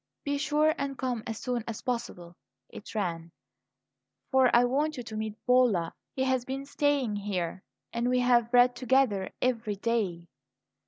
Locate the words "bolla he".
5.45-6.23